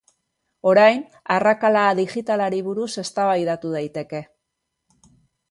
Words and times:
Orain 0.69 1.03
arrakala 1.35 1.83
digitalari 1.99 2.63
buruz 2.69 2.89
eztabaidatu 3.03 3.75
daiteke. 3.77 4.25